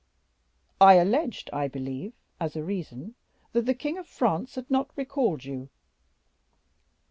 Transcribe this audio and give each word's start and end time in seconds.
"I 0.81 0.95
alleged, 0.95 1.51
I 1.53 1.67
believe, 1.67 2.13
as 2.39 2.55
a 2.55 2.63
reason, 2.63 3.13
that 3.51 3.67
the 3.67 3.75
king 3.75 3.99
of 3.99 4.07
France 4.07 4.55
had 4.55 4.71
not 4.71 4.89
recalled 4.95 5.45
you?" 5.45 5.69